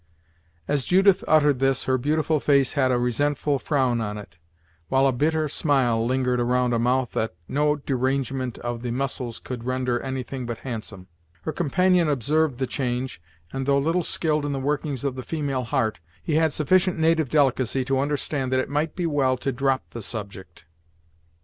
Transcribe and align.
As 0.67 0.83
Judith 0.83 1.23
uttered 1.27 1.59
this, 1.59 1.83
her 1.83 1.95
beautiful 1.95 2.39
face 2.39 2.73
had 2.73 2.91
a 2.91 2.97
resentful 2.97 3.59
frown 3.59 4.01
on 4.01 4.17
it; 4.17 4.39
while 4.87 5.05
a 5.05 5.11
bitter 5.11 5.47
smile 5.47 6.03
lingered 6.03 6.39
around 6.39 6.73
a 6.73 6.79
mouth 6.79 7.11
that 7.11 7.35
no 7.47 7.75
derangement 7.75 8.57
of 8.57 8.81
the 8.81 8.89
muscles 8.89 9.37
could 9.37 9.63
render 9.63 9.99
anything 9.99 10.47
but 10.47 10.57
handsome. 10.65 11.05
Her 11.43 11.51
companion 11.51 12.09
observed 12.09 12.57
the 12.57 12.65
change, 12.65 13.21
and 13.53 13.67
though 13.67 13.77
little 13.77 14.01
skilled 14.01 14.43
in 14.43 14.53
the 14.53 14.59
workings 14.59 15.03
of 15.03 15.15
the 15.15 15.21
female 15.21 15.65
heart, 15.65 15.99
he 16.23 16.33
had 16.33 16.51
sufficient 16.51 16.97
native 16.97 17.29
delicacy 17.29 17.85
to 17.85 17.99
understand 17.99 18.51
that 18.51 18.59
it 18.59 18.69
might 18.69 18.95
be 18.95 19.05
well 19.05 19.37
to 19.37 19.51
drop 19.51 19.89
the 19.89 20.01
subject. 20.01 20.65